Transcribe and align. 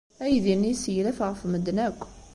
Aydi-nni 0.23 0.67
yesseglaf 0.71 1.17
ɣef 1.27 1.41
medden 1.51 1.77
akk. 1.87 1.99